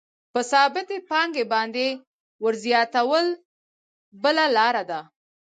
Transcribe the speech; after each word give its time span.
په 0.33 0.39
ثابتې 0.51 0.97
پانګې 1.09 1.43
باندې 1.53 1.87
ورزیاتول 2.45 3.27
بله 4.23 4.45
لاره 4.57 4.83
ده 4.89 4.99